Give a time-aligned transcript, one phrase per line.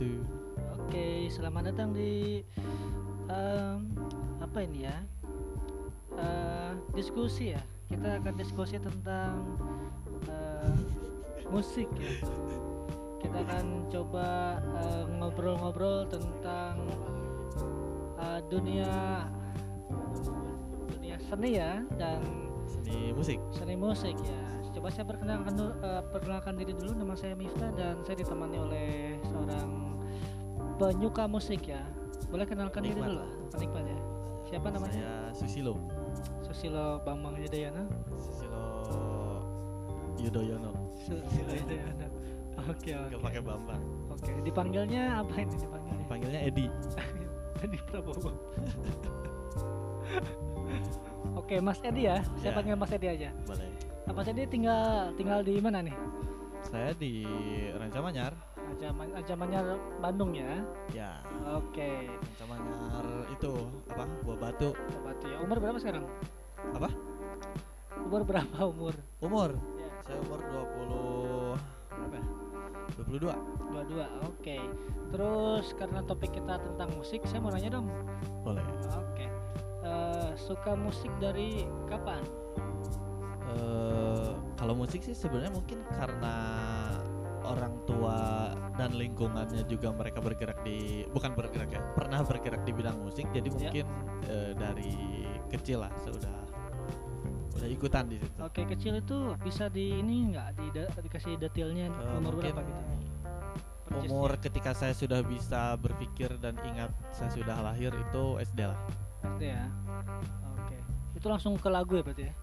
[0.00, 0.88] wabarakatuh.
[0.88, 2.40] Oke, selamat datang di
[3.28, 3.78] em,
[4.40, 4.96] apa ini ya?
[6.16, 7.62] Eh, diskusi ya.
[7.90, 9.44] Kita akan diskusi tentang
[10.26, 10.74] eh,
[11.52, 12.16] musik ya.
[13.20, 16.80] Kita akan coba eh, ngobrol-ngobrol tentang
[18.18, 19.26] eh, dunia
[20.96, 22.24] dunia seni ya dan
[22.70, 23.38] Seni musik.
[23.52, 24.42] seni musik ya.
[24.70, 26.94] Coba saya perkenalkan dulu, eh, perkenalkan diri dulu.
[26.94, 29.89] Nama saya Miftah dan saya ditemani oleh seorang
[30.80, 31.84] penyuka musik ya.
[32.32, 33.28] Boleh kenalkan diri dulu, lah.
[33.52, 33.98] penikmat ya.
[34.48, 34.96] Siapa namanya?
[34.96, 35.76] Saya Susilo.
[36.40, 37.84] Susilo Bambang Yudhoyono.
[38.16, 38.64] Susilo
[40.16, 40.72] Yudhoyono.
[40.96, 42.08] Susilo Yudhoyono.
[42.70, 43.16] Oke Gak oke.
[43.24, 43.82] pakai Bambang.
[44.12, 46.04] Oke, dipanggilnya apa ini dipanggilnya?
[46.08, 46.66] Panggilnya Edi.
[47.64, 48.30] Edi Prabowo.
[51.40, 52.20] Oke, Mas Edi ya.
[52.40, 52.56] Saya Ya.
[52.56, 53.30] panggil Mas Edi aja.
[53.46, 53.68] Boleh.
[54.04, 55.94] Nah, Mas Edi tinggal tinggal di mana nih?
[56.68, 57.24] Saya di
[57.72, 58.36] Rancamanyar.
[58.80, 59.60] Ancaman Ancamannya
[60.00, 60.56] Bandung ya.
[60.96, 61.20] Ya,
[61.52, 62.08] Oke.
[62.40, 63.52] Rancamanyar itu
[63.92, 64.08] apa?
[64.24, 64.72] Buah batu.
[65.04, 65.36] Batu ya.
[65.44, 66.08] Umur berapa sekarang?
[66.72, 66.88] Apa?
[68.08, 68.96] Umur berapa umur?
[69.20, 69.50] Umur.
[69.76, 70.40] Ya, Saya umur
[71.60, 71.60] 20
[71.92, 72.26] berapa ya?
[73.04, 73.36] 22.
[73.68, 74.06] dua-dua.
[74.24, 74.56] Oke.
[75.12, 77.92] Terus karena topik kita tentang musik, saya mau nanya dong.
[78.40, 78.64] Boleh.
[78.96, 79.28] Oke.
[79.84, 82.24] Eh, suka musik dari kapan?
[83.50, 86.34] eh kalau musik sih sebenarnya mungkin karena
[87.50, 92.98] orang tua dan lingkungannya juga mereka bergerak di bukan bergerak ya pernah bergerak di bidang
[92.98, 93.52] musik jadi Ya.
[93.52, 93.86] mungkin
[94.24, 94.94] eh, dari
[95.48, 96.36] kecil lah sudah
[97.50, 100.66] udah ikutan di situ Oke, kecil itu bisa di ini nggak di
[101.04, 102.82] dikasih detailnya umur mungkin berapa gitu?
[104.06, 108.78] Umur ketika saya sudah bisa berpikir dan ingat saya sudah lahir itu SD lah
[109.20, 109.66] SD ya.
[110.56, 110.78] Oke.
[111.12, 112.34] Itu langsung ke lagu ya berarti ya?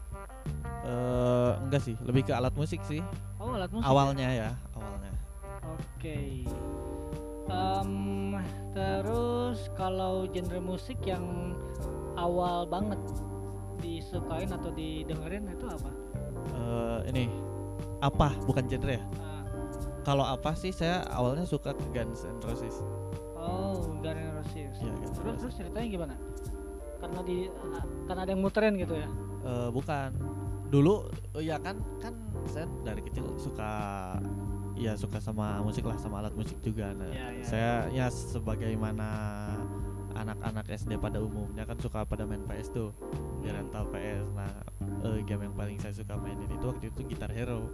[0.83, 2.99] Eh enggak sih lebih ke alat musik sih
[3.39, 3.83] Oh, alat musik.
[3.83, 3.89] ya?
[3.89, 4.66] awalnya ya awalnya
[5.77, 6.43] Oke.
[7.47, 8.35] Em,
[8.75, 11.55] terus kalau genre musik yang
[12.19, 12.99] awal banget
[13.79, 15.91] disukain atau didengerin itu apa?
[16.57, 17.25] Eh ini
[18.01, 19.41] apa bukan genre ya Ah,
[20.03, 22.83] Kalau apa sih saya awalnya suka ke Guns N' Roses.
[23.37, 24.75] oh, Guns N' Roses.
[24.81, 26.15] Iya, Guns Terus terus ceritanya gimana?
[26.97, 27.37] Karena di
[28.09, 29.07] karena ada yang muterin gitu ya?
[29.45, 30.09] Eh, bukan.
[30.67, 31.07] Dulu
[31.39, 32.11] ya kan kan
[32.43, 33.71] saya dari kecil suka
[34.77, 36.93] ya suka sama musik lah sama alat musik juga.
[36.93, 37.43] Nah, Iya, iya.
[37.43, 39.09] saya ya sebagaimana
[40.13, 42.89] anak-anak SD pada umumnya kan suka pada main PS tuh
[43.41, 44.25] di rental PS.
[44.33, 44.49] Nah,
[45.03, 47.69] eh, game yang paling saya suka mainin itu waktu itu Guitar Hero.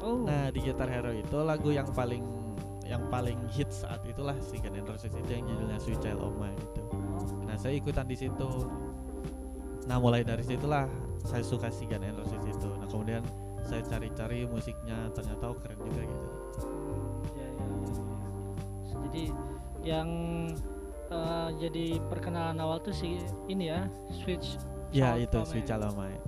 [0.00, 2.22] Oh, Nah, di Guitar Hero itu lagu yang paling
[2.82, 6.34] yang paling hits saat itulah si Guns N' Roses itu yang judulnya Sweet Child O'
[6.34, 6.82] Mine itu.
[7.46, 8.48] Nah, saya ikutan di situ.
[9.86, 10.86] Nah, mulai dari situlah
[11.22, 12.68] saya suka si Guns N' Roses itu.
[12.74, 13.22] Nah, kemudian
[13.66, 16.26] saya cari-cari musiknya, ternyata oh, keren juga gitu.
[17.38, 17.66] Ya, ya.
[19.08, 19.24] Jadi
[19.82, 20.08] yang
[21.10, 23.86] eh, jadi perkenalan awal tuh si ini ya,
[24.22, 24.58] switch.
[24.92, 25.40] Ya, itu.
[25.40, 26.20] Child O' Mine.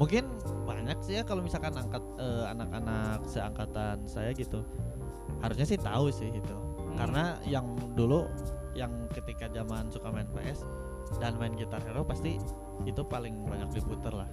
[0.00, 0.24] Mungkin
[0.64, 4.64] banyak sih ya kalau misalkan angkat eh, anak-anak seangkatan saya gitu.
[5.40, 6.56] Harusnya sih tahu sih itu.
[6.56, 6.96] Hmm.
[6.98, 7.66] Karena yang
[7.96, 8.28] dulu
[8.72, 10.64] yang ketika zaman suka main PS
[11.20, 12.40] dan main Guitar Hero pasti
[12.88, 14.30] itu paling banyak diputer lah.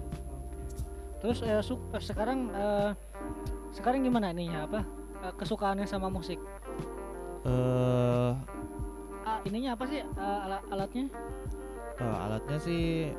[1.20, 2.90] Terus eh, su- eh, sekarang eh,
[3.70, 4.80] sekarang gimana ininya apa
[5.20, 6.40] eh, kesukaannya sama musik?
[7.44, 8.32] Eh
[9.20, 11.06] Ah, ininya apa sih eh, ala- alatnya?
[11.96, 13.12] eh, alatnya sih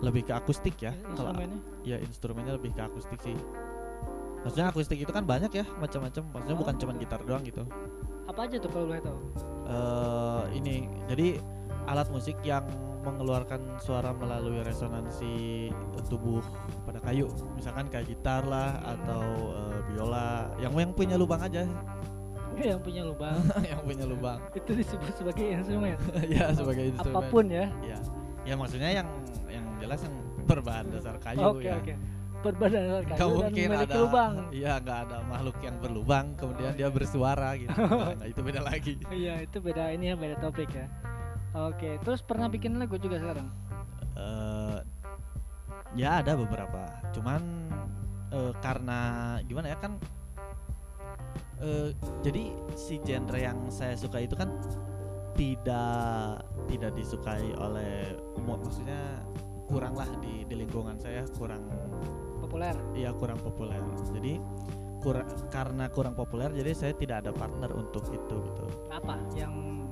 [0.00, 0.94] lebih ke akustik ya.
[0.94, 1.58] Kalau Instrumennya?
[1.82, 3.34] ya instrumennya lebih ke akustik sih.
[4.40, 6.22] Maksudnya akustik itu kan banyak ya macam-macam.
[6.32, 7.02] Maksudnya Oh, bukan cuma betul.
[7.04, 7.62] gitar doang gitu.
[8.24, 9.18] Apa aja tuh kalau boleh tahu?
[9.70, 10.76] eh ini
[11.06, 11.38] jadi
[11.86, 12.66] alat musik yang
[13.00, 15.68] mengeluarkan suara melalui resonansi
[16.06, 16.42] tubuh
[16.84, 19.24] pada kayu misalkan kayak gitar lah atau
[19.54, 21.64] eh, biola yang yang punya lubang aja
[22.60, 23.40] yang punya lubang.
[23.70, 25.96] yang punya lubang itu disebut sebagai instrumen.
[26.28, 27.66] ya sebagai instrumen Apa pun ya.
[27.80, 27.98] ya
[28.44, 29.08] ya maksudnya yang
[29.48, 31.94] yang jelas yang berbahan dasar kayu Oke ya oke.
[32.40, 34.32] Berbadan dari Nggak kayu dan mungkin ada lubang.
[34.50, 36.90] iya nggak ada makhluk yang berlubang kemudian Oh, dia iya.
[36.90, 37.76] bersuara gitu
[38.16, 40.88] nah, itu beda lagi Iya itu beda ini ya beda topik ya.
[41.50, 43.50] Oke, terus pernah bikin lagu juga sekarang?
[44.20, 44.78] eh
[45.98, 47.42] ya ada beberapa cuman
[48.30, 49.00] eh, karena
[49.46, 49.98] gimana ya kan
[51.60, 51.90] eh
[52.24, 54.54] jadi si genre yang saya suka itu kan
[55.34, 59.24] tidak tidak disukai oleh umum maksudnya
[59.70, 61.62] kurang lah di, di lingkungan saya kurang
[62.40, 62.74] Populer.
[62.98, 63.78] ya kurang populer
[64.10, 64.42] jadi
[64.98, 69.86] kurang karena kurang populer jadi saya tidak ada partner untuk itu gitu Apa yang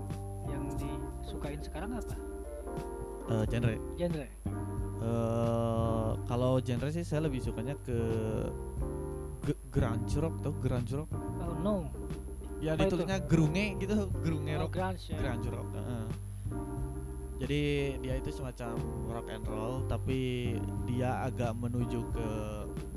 [1.29, 2.17] disukain sekarang apa?
[3.29, 4.27] Eh, genre Genre.
[4.99, 7.99] eh kalau genre sih saya lebih sukanya ke
[9.45, 11.87] ge- grunge rock tuh grunge rock Oh no.
[12.59, 12.97] ya Apa itu?
[12.97, 15.17] ditulisnya grunge gitu grunge Oh, rock grunge ya.
[15.17, 16.05] grunge rock heeh.
[17.39, 17.61] jadi
[18.01, 18.75] dia itu semacam
[19.07, 20.19] rock and roll tapi
[20.85, 22.29] dia agak menuju ke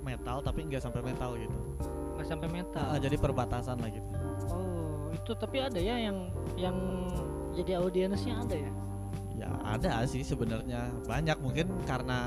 [0.02, 1.60] metal tapi nggak sampai metal gitu
[2.16, 4.10] nggak sampai metal Ah, jadi perbatasan lah gitu
[4.50, 6.18] oh itu tapi ada ya yang
[6.56, 6.78] yang
[7.56, 8.72] jadi audiensnya ada ya?
[9.36, 10.92] Ya ada sih sebenarnya.
[11.08, 12.20] Banyak mungkin karena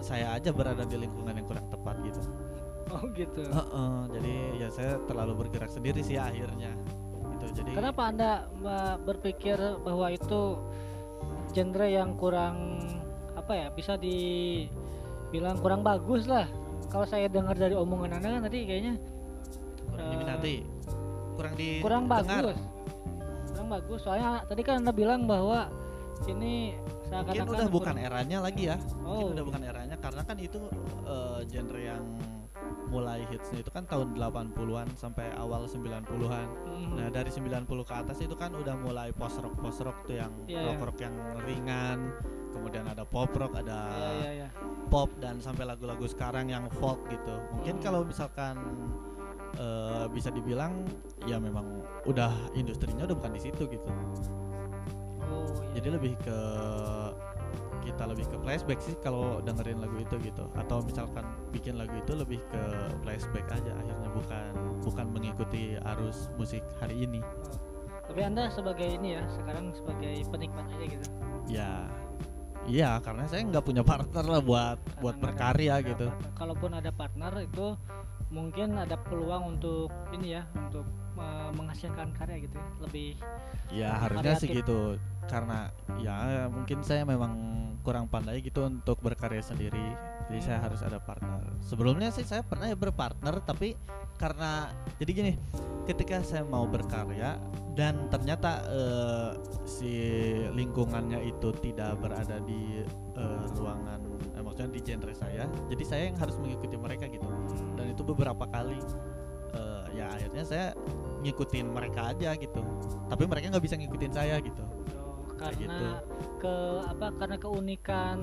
[0.00, 2.20] saya aja berada di lingkungan yang kurang tepat gitu.
[2.88, 3.44] Oh gitu.
[3.44, 6.72] Heeh, jadi ya saya terlalu bergerak sendiri sih akhirnya.
[7.36, 8.48] Itu jadi kenapa anda
[9.04, 10.56] berpikir bahwa itu
[11.52, 12.80] genre yang kurang
[13.36, 16.48] apa ya bisa dibilang kurang bagus lah?
[16.88, 18.94] Kalau saya dengar dari omongan anda kan tadi kayaknya
[19.92, 20.54] kurang eh, diminati
[21.36, 22.56] kurang di kurang dengar.
[23.68, 25.68] Bagus kurang bagus soalnya tadi kan anda bilang bahwa
[26.26, 26.74] ini
[27.08, 29.32] mungkin udah bukan kurang- eranya lagi ya mungkin Oh.
[29.32, 30.58] udah bukan eranya karena kan itu
[31.06, 32.04] eh, genre yang
[32.88, 36.94] mulai hitsnya itu kan tahun 80-an sampai awal 90-an Hmm.
[36.96, 40.32] Nah dari 90 ke atas itu kan udah mulai post rock post rock tuh yang
[40.44, 40.66] Iya, iya.
[40.68, 41.98] rock rock yang ringan,
[42.50, 44.48] kemudian ada pop rock, ada Iya, iya, iya.
[44.86, 47.34] pop dan sampai lagu-lagu sekarang yang folk gitu.
[47.52, 47.84] Mungkin Hmm.
[47.84, 48.56] kalau misalkan
[49.56, 50.84] eh, bisa dibilang
[51.24, 53.88] ya memang udah industrinya udah bukan di situ gitu.
[55.28, 55.80] Oh, iya.
[55.80, 56.38] Jadi lebih ke
[57.88, 60.44] kita lebih ke flashback sih kalau dengerin lagu itu gitu.
[60.60, 61.24] Atau misalkan
[61.54, 62.62] bikin lagu itu lebih ke
[63.00, 64.50] flashback aja akhirnya bukan
[64.84, 67.24] bukan mengikuti arus musik hari ini.
[68.08, 71.06] Tapi anda sebagai ini ya sekarang sebagai penikmat aja gitu.
[71.48, 71.88] Ya,
[72.68, 76.06] iya karena saya nggak punya partner lah buat Karena buat berkarya gitu.
[76.08, 76.32] partner.
[76.36, 77.66] Kalaupun ada partner itu
[78.28, 80.84] mungkin ada peluang untuk ini ya untuk
[81.16, 83.08] eh, menghasilkan karya gitu ya lebih
[83.68, 84.96] Ya harusnya sih gitu.
[85.28, 85.68] Karena
[86.00, 87.36] ya mungkin saya memang
[87.84, 89.92] kurang pandai gitu untuk berkarya sendiri.
[90.28, 90.66] Jadi saya Hmm.
[90.72, 91.44] harus ada partner.
[91.60, 93.76] Sebelumnya sih saya pernah ya berpartner tapi
[94.18, 95.32] karena jadi gini,
[95.86, 97.36] ketika saya mau berkarya
[97.76, 99.30] dan ternyata eh,
[99.68, 99.92] si
[100.52, 102.82] lingkungannya itu tidak berada di
[103.14, 104.00] eh, ruangan
[104.34, 107.28] eh, maksudnya di genre saya, jadi saya yang harus mengikuti mereka gitu.
[107.98, 108.78] Itu beberapa kali.
[109.58, 110.66] Eh, ya akhirnya saya
[111.26, 112.62] ngikutin mereka aja gitu.
[113.10, 114.62] Tapi mereka nggak bisa ngikutin saya gitu.
[114.94, 115.86] Oh, karena gitu.
[116.38, 116.56] ke
[116.86, 118.18] apa karena keunikan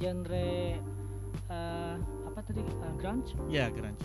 [0.00, 0.80] genre
[1.52, 1.94] eh,
[2.24, 2.64] apa tadi?
[2.64, 3.36] Eh, grunge?
[3.52, 4.00] Ya grunge.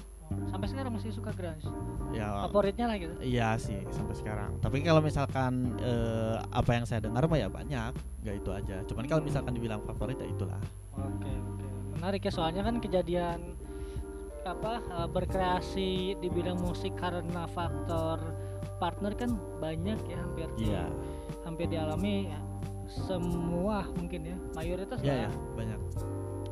[0.52, 1.64] Sampai sekarang masih suka grunge?
[2.12, 3.16] Ya favoritnya lah gitu?
[3.24, 4.60] iya sih sampai sekarang.
[4.60, 7.96] Tapi kalau misalkan eh, apa yang saya dengar mah ya banyak.
[8.28, 8.76] Nggak itu aja.
[8.92, 10.60] Cuman kalau misalkan dibilang favorit ya itulah.
[11.00, 11.66] Oke oke.
[11.96, 13.56] Menarik ya soalnya kan kejadian
[14.46, 18.20] apa eh, berkreasi di bidang musik karena faktor
[18.78, 20.86] partner kan banyak ya hampir iya.
[21.42, 22.40] hampir dialami ya,
[22.86, 25.30] semua mungkin ya mayoritas iya lah ya.
[25.58, 25.80] banyak.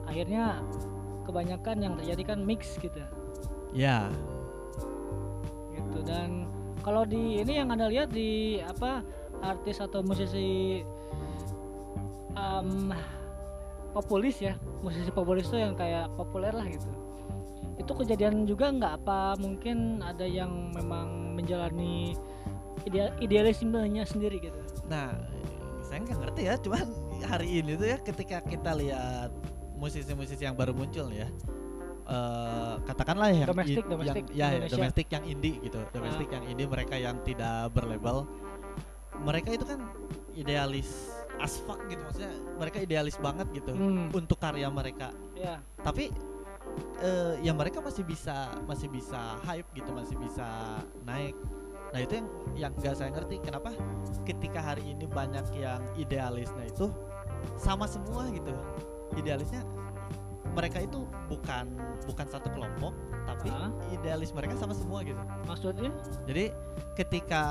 [0.09, 0.43] Akhirnya
[1.25, 2.97] kebanyakan yang terjadi kan mix gitu.
[3.75, 4.09] Ya
[5.95, 6.47] gitu dan
[6.83, 8.99] kalau di ini yang anda lihat di apa
[9.39, 10.83] artis atau musisi
[12.35, 12.91] em,
[13.95, 16.91] populis ya musisi populis tuh yang kayak populer lah gitu
[17.75, 22.15] itu kejadian juga nggak apa mungkin ada yang memang menjalani
[22.83, 24.59] ideal idealismenya sendiri gitu?
[24.87, 25.11] Nah
[25.83, 26.85] saya nggak ngerti ya cuman
[27.25, 29.29] hari ini tuh ya ketika kita lihat
[29.75, 31.27] musisi-musisi yang baru muncul ya
[32.05, 34.75] eh, katakanlah yang Domestik, domestik yang, ya, ya, Indonesia.
[34.77, 38.23] domestik yang indie gitu domestik yang indie mereka yang tidak berlabel.
[39.15, 39.79] Mereka itu kan
[40.35, 45.11] idealis as fuck gitu maksudnya mereka idealis banget gitu Hmm, untuk karya mereka.
[45.35, 45.59] Ya.
[45.81, 46.11] Tapi
[47.01, 51.35] eh, ya mereka masih bisa masih bisa hype gitu masih bisa naik.
[51.93, 53.71] Nah itu yang yang gak saya ngerti kenapa
[54.27, 56.91] ketika hari ini banyak yang idealisnya itu
[57.55, 58.51] sama semua gitu.
[59.15, 59.63] Idealisnya
[60.55, 61.67] mereka itu bukan
[62.07, 62.95] bukan satu kelompok
[63.27, 63.67] tapi Ah.
[63.91, 65.19] idealis mereka sama semua gitu.
[65.47, 65.91] Maksudnya?
[66.23, 66.55] Jadi
[66.95, 67.43] ketika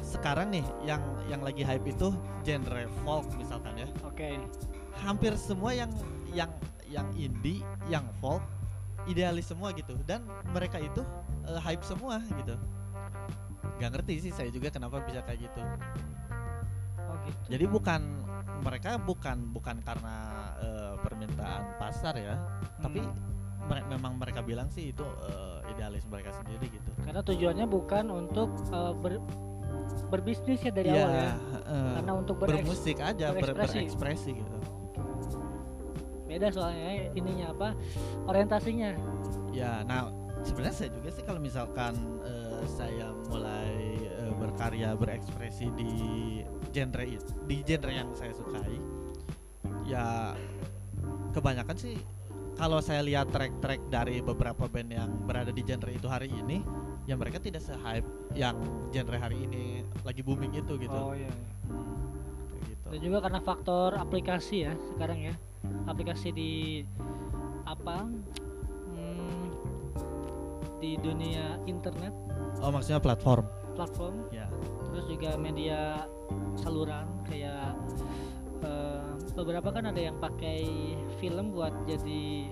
[0.00, 3.88] sekarang nih yang yang lagi hype itu genre folk misalkan ya.
[4.08, 4.40] Oke.
[5.04, 5.92] Hampir semua yang
[6.32, 6.48] yang
[6.90, 8.42] yang indie, yang folk
[9.06, 10.20] idealis semua gitu dan
[10.50, 11.00] mereka itu
[11.46, 12.58] eh, hype semua gitu.
[13.78, 15.62] Gak ngerti sih saya juga kenapa bisa kayak gitu.
[17.00, 18.00] oh gitu Jadi bukan
[18.60, 20.16] mereka bukan bukan karena
[20.58, 22.36] eh, permintaan pasar ya,
[22.76, 23.16] tapi Hmm.
[23.66, 26.90] mere- memang mereka bilang sih itu eh, idealis mereka sendiri gitu.
[27.00, 29.24] karena tujuannya bukan untuk eh, ber-
[30.06, 31.32] berbisnis ya dari Iya, awal ya
[31.64, 33.76] eh, karena untuk bermusik aja, ber- berekspresi.
[33.78, 34.56] berekspresi gitu.
[36.30, 37.68] Beda soalnya ininya apa
[38.30, 38.94] orientasinya
[39.50, 40.14] Ya, nah
[40.46, 45.92] sebenarnya saya juga sih kalau misalkan eh, saya mulai eh, berkarya berekspresi di
[46.70, 48.78] genre itu, di genre yang saya sukai,
[49.82, 50.38] ya
[51.34, 51.98] kebanyakan sih
[52.54, 56.62] kalau saya lihat track-track dari beberapa band yang berada di genre itu hari ini,
[57.10, 58.06] ya mereka tidak se-hype
[58.38, 58.54] yang
[58.94, 61.46] genre hari ini lagi booming itu gitu oh iya, iya.
[62.90, 65.34] Dan juga karena faktor aplikasi ya sekarang ya.
[65.86, 66.52] Aplikasi di
[67.62, 68.02] apa?
[68.90, 69.46] Hmm,
[70.78, 72.10] di dunia internet.
[72.58, 73.46] Oh maksudnya platform?
[73.78, 74.26] Platform.
[74.34, 74.50] Ya.
[74.90, 76.04] Terus juga media
[76.58, 77.78] saluran kayak
[78.60, 80.66] eh, beberapa kan ada yang pakai
[81.22, 82.50] film buat jadi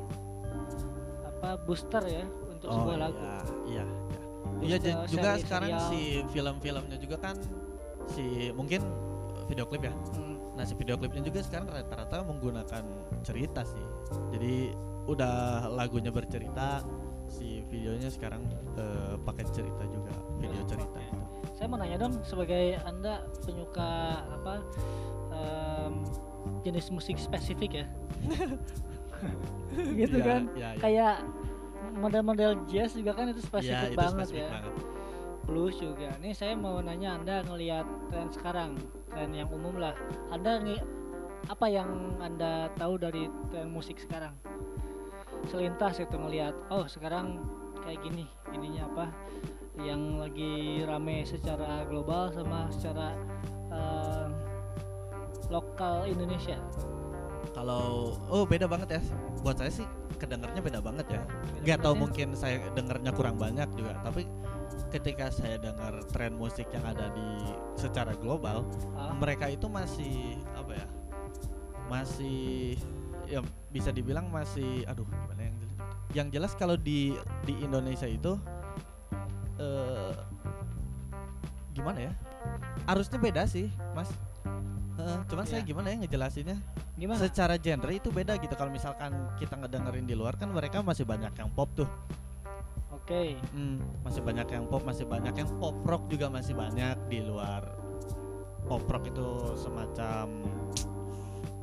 [1.27, 3.19] apa booster ya untuk sebuah lagu.
[3.67, 3.85] Iya iya.
[4.59, 5.91] Iya Iya, juga seri- sekarang serial.
[5.91, 7.37] si film-filmnya juga kan
[8.11, 8.83] si mungkin
[9.47, 9.95] video klip ya?
[9.95, 10.28] Hmm,
[10.59, 12.83] Nah si video klipnya juga sekarang rata-rata menggunakan
[13.23, 13.85] cerita sih.
[14.35, 14.75] Jadi
[15.07, 16.83] udah lagunya bercerita,
[17.31, 18.43] si videonya sekarang
[18.75, 21.23] eh, pakai cerita juga, video cerita itu.
[21.55, 23.91] saya mau nanya dong sebagai anda penyuka
[24.31, 24.63] apa
[25.35, 26.07] em,
[26.63, 27.87] jenis musik spesifik ya
[29.99, 30.79] gitu Iya, kan iya, iya.
[30.79, 31.15] kayak
[31.99, 34.73] model-model jazz juga kan itu spesifik itu banget spesifik ya banget.
[35.49, 38.77] Blues juga nih saya mau nanya anda ngelihat tren sekarang
[39.09, 39.97] tren yang umum lah
[40.29, 40.85] anda ngi-
[41.49, 41.89] apa yang
[42.21, 44.37] anda tahu dari tren musik sekarang
[45.49, 47.41] selintas itu ngelihat oh sekarang
[47.81, 49.07] kayak gini ininya apa
[49.81, 53.17] yang lagi rame secara global sama secara
[53.73, 54.27] eh,
[55.49, 56.61] lokal Indonesia
[57.57, 59.03] Kalau oh beda banget ya.
[59.43, 59.87] Buat saya sih
[60.21, 61.23] kedengarnya beda banget ya.
[61.25, 62.01] Beda Gak tau banget ya.
[62.05, 64.29] mungkin saya dengarnya kurang banyak juga, tapi
[64.89, 67.29] ketika saya dengar tren musik yang ada di
[67.75, 70.87] secara global, Ah, mereka itu masih apa ya
[71.89, 72.77] masih
[73.25, 75.79] ya bisa dibilang masih aduh gimana yang jelas?
[76.13, 78.37] Yang jelas kalau di di Indonesia itu
[79.59, 80.15] eh
[81.73, 82.13] gimana ya?
[82.87, 84.09] Harusnya beda sih mas.
[84.99, 85.69] Heeh, cuman saya Iya.
[85.71, 86.59] gimana ya ngejelasinnya?
[86.99, 87.23] Gimana?
[87.23, 88.51] Secara genre itu beda gitu.
[88.59, 91.87] Kalau misalkan kita ngedengerin di luar kan mereka masih banyak yang pop tuh
[93.09, 97.25] oke Hmm, masih banyak yang pop, masih banyak yang pop rock juga masih banyak di
[97.25, 97.65] luar.
[98.69, 100.45] Pop rock itu semacam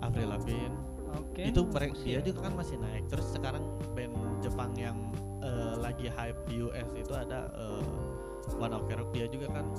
[0.01, 0.73] Avril Lavigne.
[1.13, 2.25] oke Itu mereka dia ya.
[2.25, 3.05] juga kan masih naik.
[3.13, 3.61] Terus sekarang
[3.93, 4.97] band Jepang yang
[5.45, 7.85] eh, lagi hype di US itu ada eh,
[8.57, 9.69] One Ok Rock dia juga kan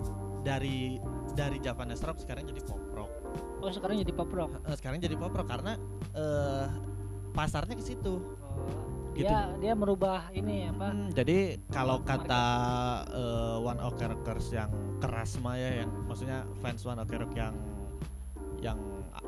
[0.46, 1.02] dari
[1.35, 3.11] dari Japanese rock sekarang jadi pop rock.
[3.58, 5.75] oh sekarang jadi pop rock sekarang jadi pop rock karena
[6.14, 6.66] eh
[7.35, 8.23] pasarnya ke situ.
[8.23, 9.25] Oh, Gitu.
[9.25, 12.44] dia dia merubah ini apa Hmm, jadi kalau kata
[13.08, 14.68] eh, One Ok Rockers yang
[15.00, 17.54] keras mah ya, yang maksudnya fans One Ok Rock yang
[18.61, 18.78] yang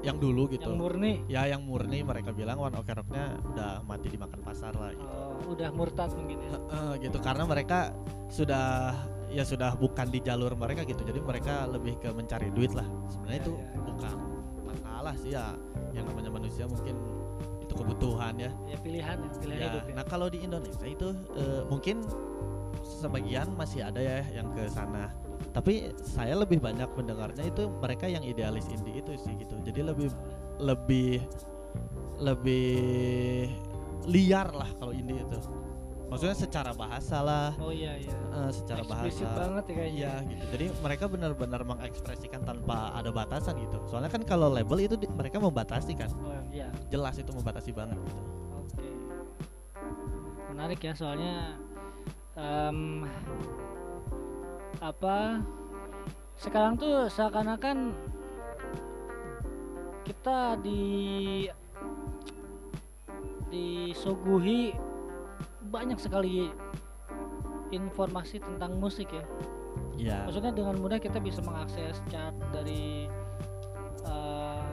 [0.01, 0.69] yang dulu gitu.
[0.69, 4.93] yang murni ya yang murni mereka bilang One Ok Rocknya udah mati dimakan pasar lah
[4.93, 5.09] gitu.
[5.09, 6.57] Oh, udah murtad mungkin ya
[7.01, 7.93] gitu karena mereka
[8.29, 8.93] sudah
[9.29, 11.05] ya sudah bukan di jalur mereka gitu.
[11.05, 12.85] Jadi mereka lebih ke mencari duit lah.
[13.09, 13.81] Sebenarnya Ya, itu ya, ya.
[13.85, 14.15] bukan
[14.65, 15.47] masalah sih ya.
[15.93, 16.97] Yang namanya manusia mungkin
[17.79, 18.51] kebutuhan ya.
[18.67, 22.03] ya pilihan ya pilihan Ya, hidup ya nah kalau di Indonesia itu eh, mungkin
[22.83, 25.13] sebagian masih ada ya yang ke sana.
[25.55, 29.55] Tapi saya lebih banyak mendengarnya itu mereka yang idealis indie itu sih gitu.
[29.63, 30.09] Jadi lebih
[30.59, 31.23] lebih
[32.19, 32.69] lebih
[34.11, 35.39] liar lah kalau indie itu.
[36.09, 39.39] Maksudnya secara bahasa lah, oh iya iya eh, secara eksplisit bahasa.
[39.39, 40.45] banget ya kayaknya Iya gitu.
[40.57, 43.77] Jadi mereka benar-benar mengekspresikan tanpa ada batasan gitu.
[43.85, 46.09] Soalnya kan kalau label itu di- mereka membatasi kan.
[46.19, 48.23] oh iya Jelas itu membatasi banget gitu.
[48.57, 48.89] oke
[50.49, 51.55] menarik ya soalnya
[52.35, 53.05] em,
[54.81, 55.45] apa
[56.35, 57.93] sekarang tuh seakan-akan
[60.03, 61.47] kita di
[63.49, 64.73] disuguhi
[65.69, 66.49] banyak sekali
[67.71, 69.25] informasi tentang musik ya
[69.95, 70.25] Iya.
[70.25, 73.11] maksudnya dengan mudah kita bisa mengakses chart dari
[74.05, 74.71] eh,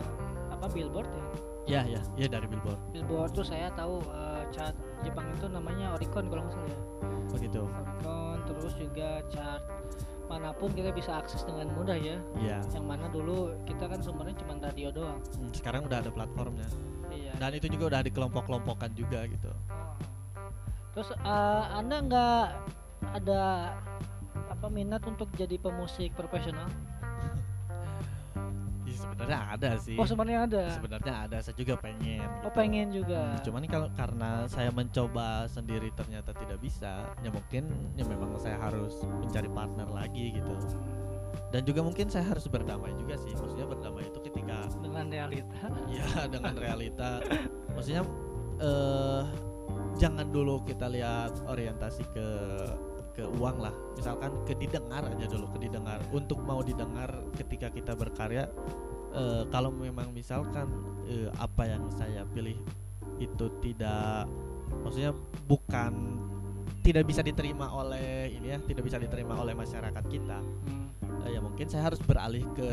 [0.50, 1.26] apa billboard ya
[1.66, 2.78] Ya, ya, ya dari Billboard.
[2.94, 6.80] billboard tuh saya tahu eh, chart Jepang itu namanya Oricon kalau nggak salah ya
[7.28, 7.62] Begitu.
[7.66, 9.66] Oricon terus juga chart
[10.26, 12.62] mana pun kita bisa akses dengan mudah ya Iya.
[12.70, 16.70] yang mana dulu kita kan sumbernya cuma radio doang Hmm, sekarang udah ada platformnya.
[17.10, 19.50] iya Dan itu juga udah dikelompok-kelompokkan juga gitu.
[19.50, 19.98] Oh.
[20.96, 22.46] Terus eh, anda nggak
[23.14, 23.42] ada
[24.48, 26.66] apa minat untuk jadi pemusik profesional
[28.86, 29.98] Ya, sebenarnya ada sih.
[29.98, 32.22] oh sebenarnya ada Sebenarnya ada, saya juga pengen.
[32.22, 32.50] oh gitu.
[32.54, 37.66] pengen juga Hmm, cuman kalau karena saya mencoba sendiri ternyata tidak bisa, ya mungkin
[37.98, 40.54] ya memang saya harus mencari partner lagi gitu.
[41.50, 43.34] Dan juga mungkin saya harus berdamai juga sih.
[43.34, 45.60] Maksudnya berdamai itu ketika dengan realita
[45.90, 47.10] ya dengan realita
[47.74, 48.04] maksudnya
[48.62, 49.24] eh
[49.96, 52.28] jangan dulu kita lihat orientasi ke
[53.16, 57.08] ke uang lah misalkan ke didengar aja dulu ke didengar untuk mau didengar
[57.40, 58.52] ketika kita berkarya
[59.16, 60.68] eh, kalau memang misalkan
[61.08, 62.60] eh, apa yang saya pilih
[63.16, 64.28] itu tidak
[64.84, 65.16] maksudnya
[65.48, 66.20] bukan
[66.84, 70.86] tidak bisa diterima oleh ini ya tidak bisa diterima oleh masyarakat kita Hmm.
[71.26, 72.70] Eh, ya mungkin saya harus beralih ke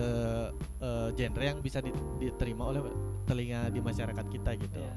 [0.82, 2.82] eh, genre yang bisa di- diterima oleh
[3.24, 4.94] telinga di masyarakat kita gitu Iya.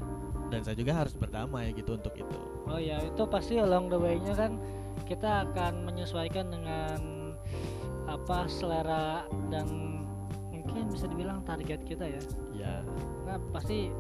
[0.55, 4.31] Dan saya juga harus berdamai gitu untuk itu Oh ya itu pasti along the way-nya
[4.31, 4.55] kan
[5.03, 6.97] kita akan menyesuaikan dengan
[8.05, 9.67] apa selera dan
[10.49, 12.21] mungkin bisa dibilang target kita ya.
[12.55, 12.73] ya
[13.23, 13.91] Nah pasti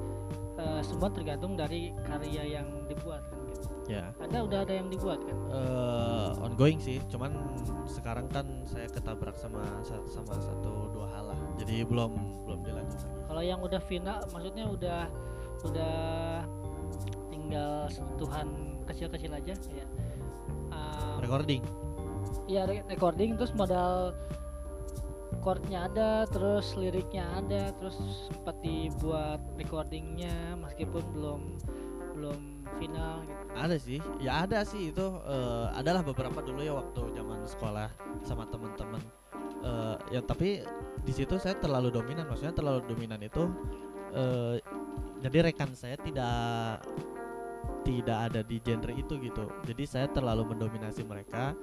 [0.55, 3.65] eh, semua tergantung dari karya yang dibuat kan gitu.
[3.87, 5.37] ya Ada udah ada yang dibuat kan.
[5.51, 7.35] eh, ongoing sih cuman
[7.85, 12.11] sekarang kan saya ketabrak sama sa- sama satu dua hal lah jadi belum
[12.45, 14.99] belum dilanjut lagi Kalau yang udah final maksudnya udah
[15.71, 16.43] udah
[17.33, 19.53] tinggal sentuhan kecil-kecil aja.
[19.73, 19.85] Ya.
[20.71, 21.61] Um, recording?
[22.45, 24.13] Iya re- recording terus modal
[25.45, 27.93] chordnya ada terus liriknya ada terus
[28.25, 31.41] sempat dibuat recordingnya meskipun belum
[32.17, 32.39] belum
[32.81, 33.43] final gitu.
[33.53, 37.89] Ada sih ya ada sih itu eh, adalah beberapa dulu ya waktu zaman sekolah
[38.25, 39.01] sama teman-teman.
[39.61, 40.65] Eh, ya tapi
[41.05, 43.45] di situ saya terlalu dominan maksudnya terlalu dominan itu
[44.17, 44.57] eh,
[45.25, 46.85] jadi rekan saya tidak
[47.85, 49.45] tidak ada di genre itu gitu.
[49.65, 51.57] Jadi saya terlalu mendominasi mereka.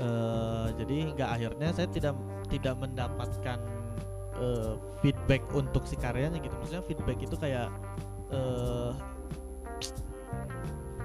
[0.00, 2.16] Eh, jadi nggak akhirnya saya tidak
[2.48, 3.58] tidak mendapatkan
[4.40, 6.52] eh, feedback untuk si karyanya gitu.
[6.56, 7.68] Maksudnya feedback itu kayak
[8.32, 8.92] eh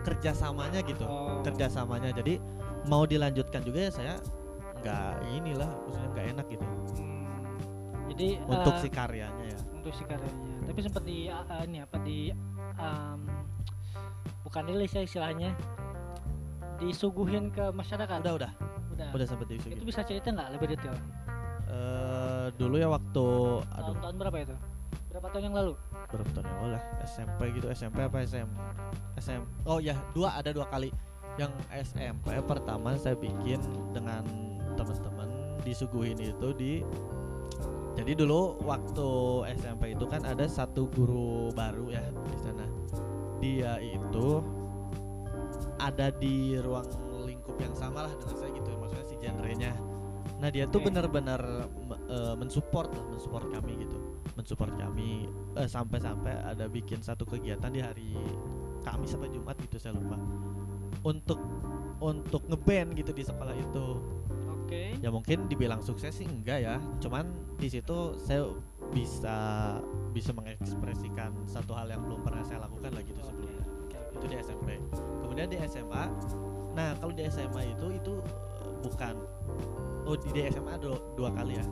[0.08, 1.03] kerjasamanya gitu.
[1.03, 2.15] Oh, kerjasamanya.
[2.15, 2.39] Jadi
[2.88, 4.15] mau dilanjutkan juga ya saya
[4.79, 6.65] nggak inilah maksudnya nggak enak gitu.
[6.96, 7.44] Hmm,
[8.15, 9.60] jadi untuk eh, si karyanya ya.
[9.75, 12.36] untuk si karyanya tapi sempat di ah, ini apa di
[12.75, 13.19] um,
[14.43, 15.55] bukan rilis ya istilahnya.
[16.77, 18.21] Disuguhin ke masyarakat.
[18.21, 18.51] Udah udah.
[18.93, 20.97] Udah, udah sempet diisi itu bisa cerita nggak lebih detail?
[21.67, 23.25] Eh, dulu ya waktu
[23.62, 23.93] aduh.
[23.93, 24.55] tahun-tahun berapa itu?
[25.12, 25.74] Berapa tahun yang lalu?
[26.09, 26.83] Berapa tahun yang lalu lah?
[27.03, 28.50] SMP gitu SMP apa SM
[29.19, 30.89] SM oh ya dua ada dua kali.
[31.38, 31.53] Yang
[31.93, 33.61] SMP pertama saya bikin
[33.94, 34.25] dengan
[34.74, 35.29] teman-teman
[35.61, 36.74] disuguhin itu di
[37.98, 39.10] jadi dulu waktu
[39.57, 42.66] SMP itu kan ada satu guru baru ya di sana.
[43.42, 44.46] Dia itu
[45.81, 46.86] ada di ruang
[47.25, 49.74] lingkup yang sama lah dengan saya gitu maksudnya si genrenya.
[50.38, 51.42] Nah dia tuh benar-benar
[51.90, 53.98] me- eh, mensupport lah mensupport kami gitu.
[54.38, 55.25] Mensupport kami
[55.57, 58.14] eh, sampai-sampai ada bikin satu kegiatan di hari
[58.86, 60.22] Kamis sampai Jumat gitu saya lupa.
[61.01, 61.42] Untuk
[61.98, 63.86] untuk ngeband gitu di sekolah itu
[64.68, 64.84] oke.
[65.00, 66.75] Ya mungkin dibilang sukses sih enggak ya.
[67.00, 68.51] Cuman di situ saya
[68.92, 69.38] bisa
[70.12, 73.64] bisa mengekspresikan satu hal yang belum pernah saya lakukan lah gitu sebelumnya.
[74.12, 74.75] Itu di SMP
[75.24, 76.03] kemudian di SMA
[76.77, 79.16] nah kalau di SMA itu itu eh, bukan.
[80.08, 81.66] Oh di, di SMA dua, dua kali ya.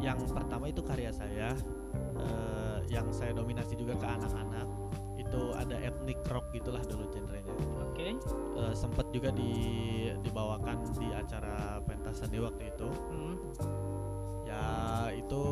[0.00, 1.52] Yang pertama itu karya saya
[2.18, 4.66] eh, yang saya dominasi juga ke anak-anak.
[5.20, 7.69] Itu ada ethnic rock gitulah dulu genrenya
[8.26, 9.52] oke Eh, sempat juga di
[10.20, 12.88] dibawakan di acara pentas seni waktu itu.
[13.08, 13.36] Hmm.
[14.50, 14.66] ya
[15.14, 15.42] itu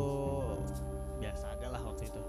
[1.23, 2.21] biasa aja lah waktu itu.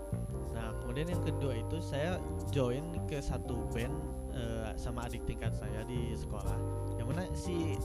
[0.53, 2.21] Nah kemudian yang kedua itu saya
[2.53, 3.91] join ke satu band
[4.37, 6.55] eh, sama adik tingkat saya di sekolah.
[6.95, 7.75] Yang mana si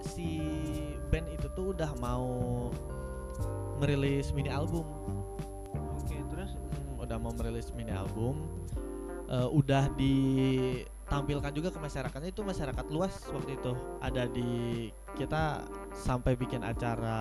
[0.00, 0.28] si
[1.12, 2.70] band itu tuh udah mau
[3.82, 4.86] merilis mini album.
[6.00, 6.56] Oke terus?
[6.56, 8.46] Hmm, udah mau merilis mini album.
[9.28, 9.90] Eh, udah
[11.10, 13.74] ditampilkan juga ke masyarakatnya itu masyarakat luas waktu itu.
[13.98, 14.86] Ada di
[15.18, 17.18] kita sampai bikin acara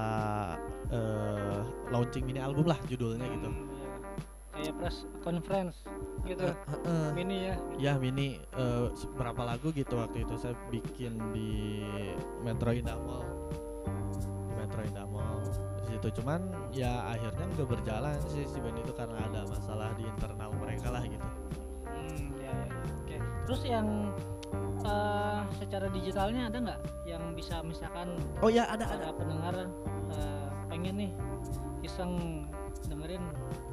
[0.93, 3.49] eh, launching mini album lah judulnya gitu.
[3.49, 3.89] Hmm, iya.
[4.53, 5.81] kayak press conference
[6.21, 6.45] gitu.
[6.45, 7.07] Eh, eh, eh.
[7.17, 7.55] ini ya.
[7.81, 8.37] Ya mini
[8.93, 11.81] se- berapa lagu gitu waktu itu saya bikin di
[12.45, 13.25] Metro Indah Mall.
[14.21, 15.41] Di Metro Indah Mall.
[15.81, 16.21] Di situ.
[16.21, 18.77] Cuman ya akhirnya nggak berjalan sih si band
[23.69, 23.87] yang
[24.81, 26.79] eh, secara digitalnya ada nggak?
[27.05, 29.05] Yang bisa misalkan oh ya ada ada.
[29.05, 29.55] ada pendengar
[30.09, 31.11] eh, pengen nih
[31.85, 32.45] iseng
[32.89, 33.21] dengerin.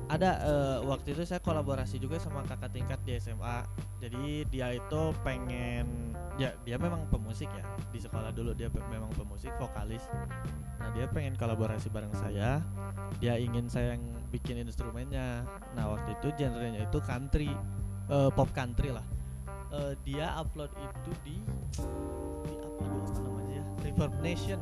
[0.07, 5.01] Ada eh, waktu itu saya kolaborasi juga sama kakak tingkat di SMA jadi dia itu
[5.25, 7.65] pengen ya dia memang pemusik ya.
[7.91, 10.05] Di sekolah dulu dia pe- memang pemusik vokalis.
[10.79, 12.61] Nah dia pengen kolaborasi bareng saya.
[13.19, 15.49] Dia ingin saya yang bikin instrumennya.
[15.73, 17.51] Nah waktu itu genrenya itu country
[18.13, 19.16] eh, pop country lah
[19.69, 21.37] Eh, dia upload itu di
[22.45, 23.65] di apa apa namanya ya?
[23.83, 24.61] Reverb Nation.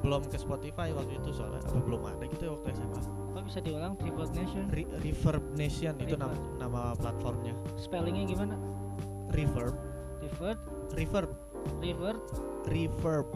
[0.00, 3.58] Belum ke Spotify waktu itu soalnya apa belum ada gitu ya waktu SMA apa bisa
[3.60, 3.92] diulang?
[3.96, 4.64] Tribute Nation?
[4.68, 6.56] Re- Reverb Nation itu nama, Reverb.
[6.56, 7.54] nama platformnya.
[7.76, 8.56] spellingnya gimana?
[9.30, 9.76] Reverb,
[10.20, 10.58] reverb?
[10.90, 11.30] Reverb,
[11.78, 12.20] reverb?
[12.66, 13.26] Reverb.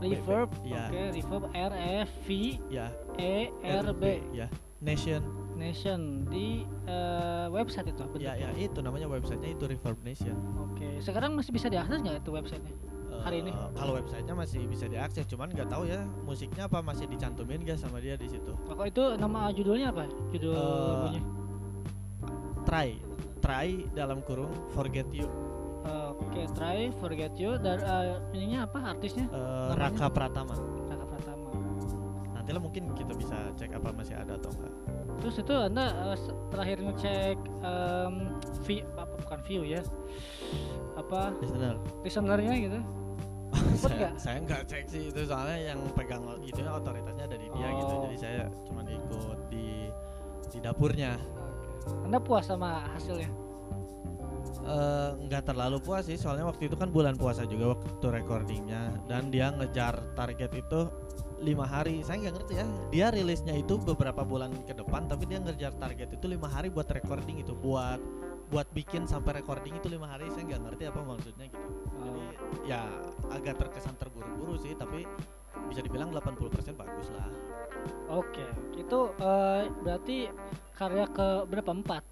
[0.00, 0.48] reverb?
[0.62, 0.86] Ya.
[0.86, 2.28] oke reverb R E V
[2.68, 4.46] Ya, E R B Ya,
[4.78, 5.20] Nation.
[5.60, 8.64] Nation di eh, website itu Ya ya bentuknya?
[8.64, 10.36] itu namanya websitenya itu Reverb Nation.
[10.56, 12.72] Oke, sekarang masih bisa diakses nggak itu websitenya?
[13.20, 13.52] Hari ini?
[13.52, 17.76] Eh, kalau websitenya masih bisa diakses, cuman nggak tahu ya musiknya apa masih dicantumin gak
[17.76, 18.56] sama dia di situ.
[18.56, 20.08] Oh, itu nama judulnya apa?
[20.32, 21.22] Judul lagunya?
[22.64, 22.96] Try,
[23.44, 25.28] try dalam kurung Forget You.
[26.30, 27.58] Oke, try forget you.
[27.58, 28.94] Dan eh, ininya apa?
[28.94, 29.26] Artisnya?
[29.32, 29.74] Namanya?
[29.74, 30.54] Raka Pratama.
[30.86, 31.48] Raka Pratama.
[32.36, 34.74] Nantilah mungkin kita bisa cek apa masih ada atau enggak.
[35.20, 35.84] Terus itu anda
[36.16, 38.14] se- terakhir ngecek em,
[38.64, 39.80] view apa bukan view ya?
[40.96, 41.76] Apa Listener.
[42.02, 42.80] listenernya gitu?
[43.80, 48.02] Saya, saya nggak cek sih itu soalnya yang pegang itu otoritasnya dari dia gitu Oh.
[48.06, 49.90] jadi saya cuma ikut di
[50.48, 51.18] di dapurnya.
[52.04, 53.26] Anda puas sama hasilnya?
[54.60, 59.32] Eh, nggak terlalu puas sih soalnya waktu itu kan bulan puasa juga waktu recordingnya dan
[59.32, 60.80] dia ngejar target itu
[61.40, 62.04] lima hari.
[62.04, 62.66] Saya nggak ngerti ya.
[62.92, 66.86] Dia rilisnya itu beberapa bulan ke depan tapi dia ngejar target itu lima hari buat
[66.88, 67.56] recording itu.
[67.56, 68.00] Buat
[68.50, 70.28] buat bikin sampai recording itu lima hari.
[70.30, 71.68] Saya nggak ngerti apa maksudnya gitu.
[72.04, 72.22] Jadi
[72.68, 72.86] ya
[73.32, 75.08] agak terkesan terburu-buru sih tapi
[75.66, 77.28] bisa dibilang 80% bagus lah.
[78.10, 78.44] Oke,
[78.76, 80.28] itu eh, berarti
[80.76, 81.70] karya ke berapa?
[81.72, 82.04] Empat?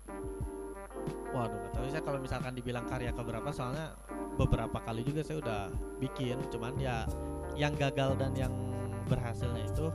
[1.28, 3.92] waduh nggak tahu saya kalau misalkan dibilang karya keberapa soalnya
[4.38, 5.60] beberapa kali juga saya udah
[5.98, 6.38] bikin.
[6.48, 7.04] Cuman ya
[7.58, 8.54] yang gagal dan yang
[9.08, 9.86] berhasilnya itu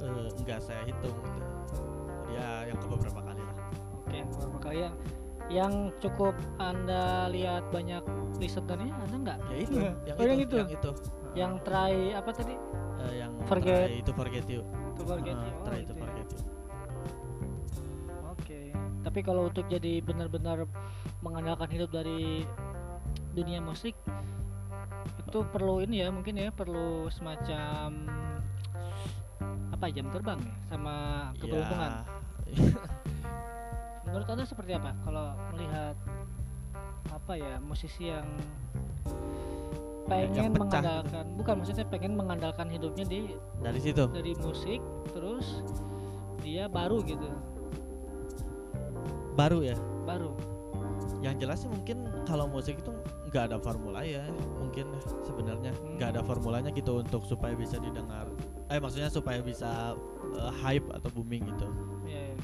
[0.00, 1.40] eh, nggak saya hitung gitu
[2.30, 3.56] ya yang ke beberapa kali lah
[4.00, 4.94] Oke, beberapa kali yang
[5.50, 8.02] yang cukup anda lihat banyak
[8.38, 9.38] listenernya ada nggak?
[9.46, 9.92] ya itu Iya.
[10.06, 10.56] yang, Oh, itu, yang itu?
[10.56, 10.90] yang itu
[11.30, 12.54] Yang try apa tadi?
[13.00, 13.86] Eh, yang Forget.
[13.86, 14.62] try itu forget you
[14.94, 15.52] To forget Eh, you.
[15.52, 16.00] Oh, try itu itu ya.
[16.00, 16.40] forget you
[18.26, 18.60] Oke.
[19.00, 20.66] Tapi kalau untuk jadi benar-benar
[21.20, 22.44] mengandalkan hidup dari
[23.32, 23.94] dunia musik
[25.20, 27.94] itu perlu ini ya mungkin ya perlu semacam
[29.80, 30.54] apa jam terbang ya?
[30.68, 30.94] Sama
[31.40, 31.90] keberuntungan.
[31.96, 32.04] Ya,
[34.04, 35.96] Menurut anda seperti apa kalau melihat
[37.08, 38.28] apa ya musisi yang
[40.04, 40.44] pengen pecah?
[40.52, 40.60] gitu.
[40.60, 43.32] mengandalkan bukan maksudnya pengen mengandalkan hidupnya di
[43.64, 44.04] dari situ?
[44.12, 44.84] Dari musik
[45.16, 45.64] terus
[46.44, 47.32] dia baru gitu.
[49.32, 49.80] Baru ya?
[50.04, 50.36] Baru.
[51.24, 52.92] Yang jelas sih mungkin kalau musik itu
[53.30, 54.26] nggak ada formula ya
[54.58, 54.90] mungkin
[55.22, 56.14] sebenarnya nggak Hmm.
[56.18, 58.26] ada formulanya gitu untuk supaya bisa didengar
[58.66, 59.94] eh maksudnya supaya bisa
[60.34, 61.66] eh, hype atau booming gitu
[62.04, 62.36] ya, ya.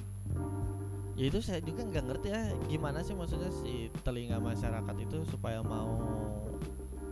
[1.19, 5.59] ya itu saya juga nggak ngerti ya gimana sih maksudnya si telinga masyarakat itu supaya
[5.61, 5.91] mau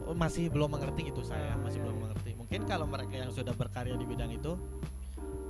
[0.07, 2.03] oh, masih belum mengerti gitu saya Ah, masih iya, belum iya.
[2.07, 4.55] mengerti mungkin kalau mereka yang sudah berkarya di bidang itu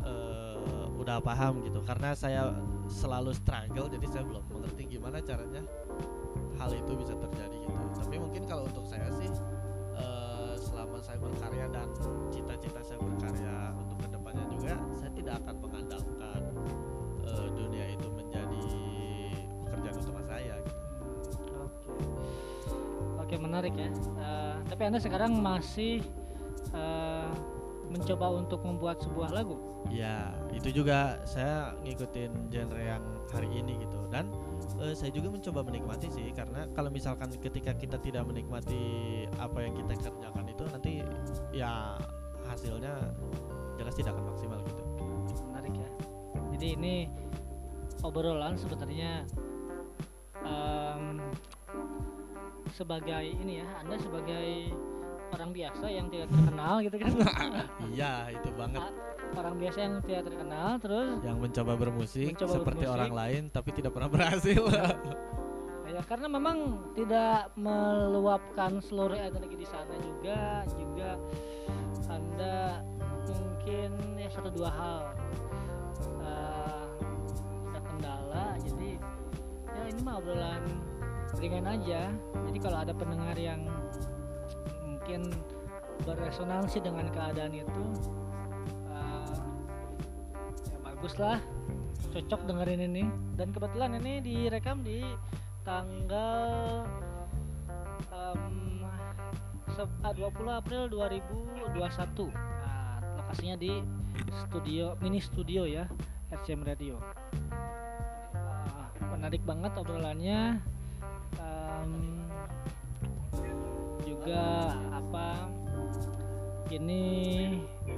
[0.04, 2.56] eh, udah paham gitu karena saya
[2.88, 5.60] selalu struggle jadi saya belum mengerti gimana caranya
[6.58, 9.30] hal itu bisa terjadi gitu tapi mungkin kalau untuk saya sih
[9.98, 11.88] eh, selama saya berkarya dan
[12.30, 16.42] cita-cita saya berkarya untuk ke depannya juga saya tidak akan mengandalkan
[17.26, 18.66] eh, dunia itu menjadi
[19.66, 20.82] pekerjaan utama saya gitu.
[21.58, 21.90] Oke.
[23.24, 23.90] Oke, menarik ya.
[23.90, 26.04] Eh, tapi Anda sekarang masih
[26.74, 27.30] eh,
[27.90, 29.56] mencoba untuk membuat sebuah lagu.
[29.92, 34.32] Ya, itu juga saya ngikutin genre yang hari ini gitu dan
[34.82, 38.82] eh, saya juga mencoba menikmati sih karena kalau misalkan ketika kita tidak menikmati
[39.38, 40.92] apa yang kita kerjakan itu nanti
[41.54, 41.94] ya
[42.48, 42.94] hasilnya
[43.78, 44.82] jelas tidak akan maksimal gitu.
[45.50, 45.90] Menarik ya.
[46.54, 46.94] Jadi ini
[48.04, 49.26] obrolan sebenarnya
[50.44, 51.18] em,
[52.74, 54.70] sebagai ini ya, Anda sebagai
[55.34, 57.12] orang biasa yang tidak terkenal gitu kan.
[57.94, 58.92] Iya, itu banget Ah,
[59.34, 62.96] orang biasa yang tidak terkenal terus yang mencoba bermusik Mencoba seperti bermusik.
[62.96, 64.62] orang lain tapi tidak pernah berhasil.
[65.94, 66.58] ya karena memang
[66.98, 71.10] tidak meluapkan seluruh energi di sana juga juga
[72.10, 72.82] anda
[73.30, 75.00] mungkin ya satu dua hal
[77.70, 78.98] ada kendala jadi
[79.70, 80.62] ya ini mah obrolan
[81.38, 82.10] ringan aja
[82.50, 83.62] jadi kalau ada pendengar yang
[84.82, 85.30] mungkin
[86.02, 87.84] beresonansi dengan keadaan itu
[91.04, 91.36] bagus lah
[92.16, 93.04] cocok dengerin ini.
[93.36, 95.04] Dan kebetulan ini direkam di
[95.60, 96.80] tanggal
[98.08, 98.32] ah,
[100.16, 101.76] 20 April 2021
[102.32, 103.84] nah, lokasinya di
[104.48, 105.84] studio mini studio ya
[106.32, 106.96] RCM Radio.
[108.32, 110.56] Ah, menarik banget obrolannya.
[111.36, 112.24] Em,
[114.08, 115.52] juga apa
[116.72, 117.04] ini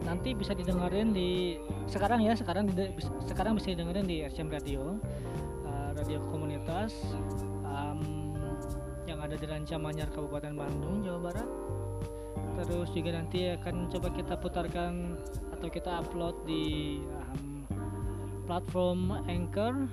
[0.05, 1.57] nanti bisa didengerin di
[1.89, 2.93] sekarang ya sekarang di,
[3.25, 5.01] sekarang bisa didengerin di RCM Radio
[5.65, 6.93] uh, radio komunitas
[7.65, 8.35] um,
[9.07, 11.49] yang ada di Ranca Manyar Kabupaten Bandung Jawa Barat
[12.57, 15.21] terus juga nanti akan coba kita putarkan
[15.53, 17.69] atau kita upload di um,
[18.49, 19.85] platform Anchor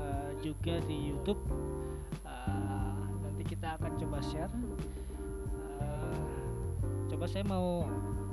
[0.00, 1.40] uh, juga di YouTube.
[2.24, 4.54] Uh, nanti kita akan coba share.
[5.76, 6.24] Uh,
[7.12, 7.84] coba saya mau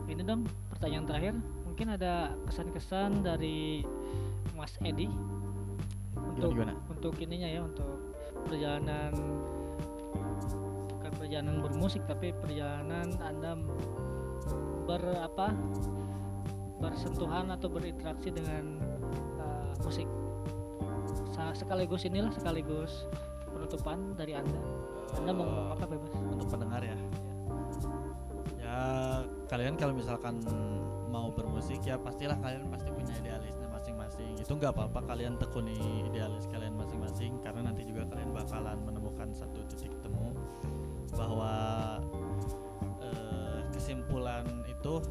[0.08, 1.34] ini dong pertanyaan terakhir.
[1.66, 3.82] Mungkin ada kesan-kesan dari
[4.54, 5.10] Mas Edi
[6.38, 6.74] untuk gimana?
[6.90, 8.14] untuk ininya ya untuk
[8.46, 9.14] perjalanan
[10.98, 13.58] bukan perjalanan bermusik tapi perjalanan anda
[14.86, 15.50] ber apa
[16.78, 18.78] bersentuhan atau berinteraksi dengan
[19.42, 20.06] uh, musik
[21.54, 23.06] sekaligus inilah sekaligus
[23.50, 24.62] penutupan dari anda
[25.18, 26.67] anda mau ngomong apa bebas untuk pendengar
[29.58, 30.38] kalian kalau misalkan
[31.10, 34.38] mau bermusik ya pastilah kalian pasti punya idealisnya masing-masing.
[34.38, 39.58] Itu nggak apa-apa kalian tekuni idealis kalian masing-masing karena nanti juga kalian bakalan menemukan satu
[39.74, 40.30] titik temu
[41.18, 41.54] bahwa
[43.02, 45.02] eh, kesimpulan itu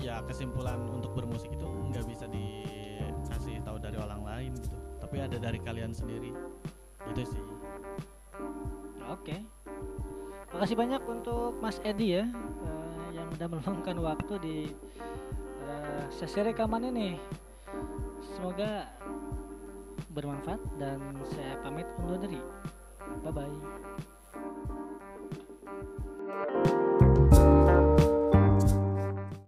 [0.00, 4.72] ya kesimpulan untuk bermusik itu nggak bisa dikasih tahu dari orang lain gitu.
[5.04, 6.32] Tapi ada dari kalian sendiri.
[7.12, 7.44] Itu sih.
[9.12, 9.44] Oke.
[10.56, 12.75] Makasih banyak untuk Mas Edi ya eh,
[13.26, 14.70] yang udah meluangkan waktu di
[15.66, 17.18] uh, sesi rekaman ini.
[18.22, 18.86] Semoga
[20.14, 21.02] bermanfaat dan
[21.34, 22.38] saya pamit undur diri.
[23.26, 23.50] Bye bye.